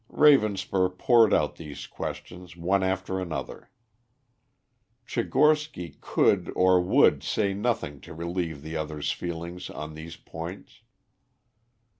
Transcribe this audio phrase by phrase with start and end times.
[0.09, 3.69] Ravenspur poured out these questions one after another.
[5.05, 10.81] Tchigorsky could or would say nothing to relieve the other's feelings on these points.